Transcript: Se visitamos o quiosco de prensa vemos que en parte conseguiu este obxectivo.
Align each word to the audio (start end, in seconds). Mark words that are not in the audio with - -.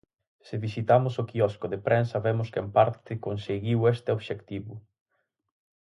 Se 0.47 0.55
visitamos 0.65 1.13
o 1.21 1.27
quiosco 1.29 1.65
de 1.73 1.79
prensa 1.87 2.23
vemos 2.27 2.47
que 2.53 2.61
en 2.63 2.69
parte 2.77 3.13
conseguiu 3.25 3.79
este 3.95 4.09
obxectivo. 4.17 4.73